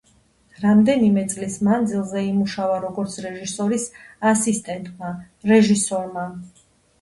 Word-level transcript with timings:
რამდენიმე 0.61 1.25
წლის 1.33 1.57
მანძილზე 1.67 2.23
იმუშავა 2.27 2.79
როგორც 2.85 3.19
რეჟისორის 3.27 3.85
ასისტენტმა, 4.31 5.13
რეჟისორმა. 5.53 6.27